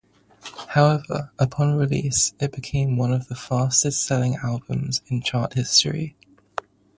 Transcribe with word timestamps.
However, 0.69 1.29
upon 1.37 1.75
release 1.75 2.33
it 2.39 2.51
became 2.53 2.97
one 2.97 3.13
of 3.13 3.27
the 3.27 3.35
fastest 3.35 4.03
selling 4.03 4.35
albums 4.37 5.03
in 5.09 5.21
chart 5.21 5.53
history. 5.53 6.15